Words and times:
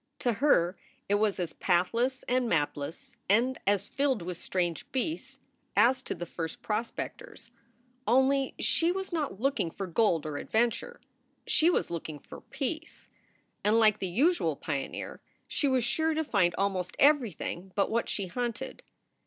To 0.17 0.33
her 0.33 0.79
it 1.07 1.13
was 1.21 1.39
as 1.39 1.53
pathless 1.53 2.23
and 2.23 2.49
mapless 2.49 3.17
and 3.29 3.59
as 3.67 3.87
filled 3.87 4.23
with 4.23 4.35
strange 4.37 4.91
beasts 4.91 5.39
as 5.75 6.01
to 6.01 6.15
the 6.15 6.25
first 6.25 6.63
prospectors. 6.63 7.51
Only, 8.07 8.55
she 8.57 8.91
was 8.91 9.13
not 9.13 9.39
looking 9.39 9.69
for 9.69 9.85
gold 9.85 10.25
or 10.25 10.43
adven 10.43 10.71
ture. 10.71 11.01
She 11.45 11.69
was 11.69 11.91
looking 11.91 12.17
for 12.17 12.41
peace. 12.41 13.11
And, 13.63 13.77
like 13.79 13.99
the 13.99 14.07
usual 14.07 14.55
pio 14.55 14.87
neer, 14.87 15.21
she 15.47 15.67
was 15.67 15.83
sure 15.83 16.15
to 16.15 16.23
find 16.23 16.55
almost 16.55 16.95
everything 16.97 17.71
but 17.75 17.91
what 17.91 18.09
she 18.09 18.25
hunted. 18.25 18.81